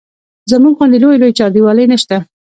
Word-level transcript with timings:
زموږ 0.51 0.73
غوندې 0.77 0.97
لویې 1.03 1.19
لویې 1.21 1.37
چاردیوالۍ 1.39 1.85
نه 1.91 1.97
شته. 2.01 2.17